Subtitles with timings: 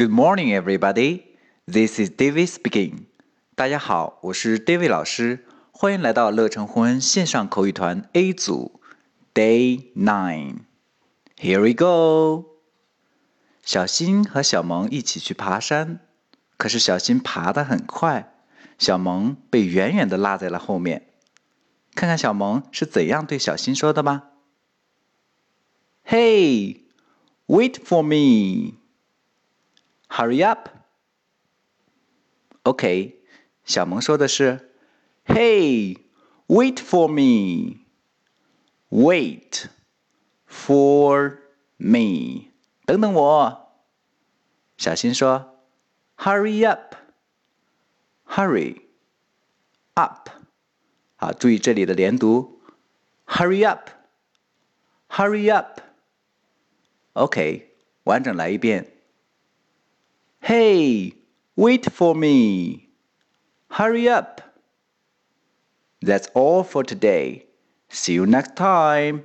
[0.00, 1.36] Good morning, everybody.
[1.66, 3.04] This is David speaking.
[3.54, 8.80] 大家好，我是 David 老师，欢迎来到乐成婚线上口语团 A 组
[9.34, 10.60] Day Nine.
[11.36, 12.46] Here we go.
[13.62, 16.00] 小新和小萌一起去爬山，
[16.56, 18.32] 可是小新爬得很快，
[18.78, 21.08] 小萌被远远的落在了后面。
[21.94, 24.30] 看看小萌是怎样对小新说的吧。
[26.06, 26.84] Hey,
[27.46, 28.79] wait for me.
[30.09, 30.69] Hurry up.
[32.63, 33.21] OK，
[33.63, 34.71] 小萌说的是，
[35.25, 35.99] Hey,
[36.47, 37.85] wait for me.
[38.89, 39.67] Wait
[40.47, 41.39] for
[41.77, 42.51] me.
[42.85, 43.71] 等等我。
[44.77, 45.59] 小新说，
[46.17, 46.95] Hurry up.
[48.27, 48.81] Hurry
[49.93, 50.29] up.
[51.17, 52.61] 好，注意这里的连读，
[53.25, 53.89] Hurry up.
[55.09, 55.79] Hurry up.
[57.13, 58.91] OK，完整来一遍。
[60.40, 61.14] Hey,
[61.56, 62.88] wait for me.
[63.70, 64.40] Hurry up.
[66.02, 67.46] That's all for today.
[67.90, 69.22] See you next time.